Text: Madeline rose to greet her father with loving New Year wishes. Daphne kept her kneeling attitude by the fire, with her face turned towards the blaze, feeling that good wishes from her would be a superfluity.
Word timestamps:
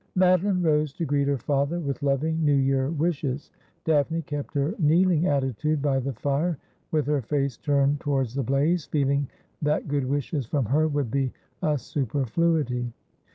Madeline 0.15 0.63
rose 0.63 0.93
to 0.93 1.05
greet 1.05 1.27
her 1.27 1.37
father 1.37 1.79
with 1.79 2.01
loving 2.01 2.43
New 2.43 2.55
Year 2.55 2.89
wishes. 2.89 3.51
Daphne 3.85 4.23
kept 4.23 4.55
her 4.55 4.73
kneeling 4.79 5.27
attitude 5.27 5.79
by 5.79 5.99
the 5.99 6.13
fire, 6.13 6.57
with 6.89 7.05
her 7.05 7.21
face 7.21 7.55
turned 7.55 7.99
towards 7.99 8.33
the 8.33 8.41
blaze, 8.41 8.87
feeling 8.87 9.27
that 9.61 9.87
good 9.87 10.09
wishes 10.09 10.47
from 10.47 10.65
her 10.65 10.87
would 10.87 11.11
be 11.11 11.31
a 11.61 11.77
superfluity. 11.77 12.91